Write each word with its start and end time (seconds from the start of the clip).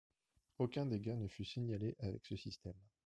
Aucun 0.57 0.87
dégât 0.89 1.15
ne 1.15 1.27
fut 1.27 1.43
signalé 1.45 1.95
avec 1.99 2.25
ce 2.25 2.35
système. 2.35 2.81